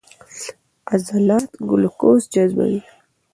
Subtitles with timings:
[0.91, 2.79] عضلات ګلوکوز جذبوي.